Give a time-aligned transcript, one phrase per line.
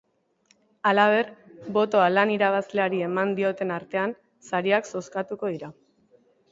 [0.91, 1.29] Halaber,
[1.75, 4.19] botoa lan irabazleari eman dioten artean
[4.51, 5.75] sariak zozkatuko dira.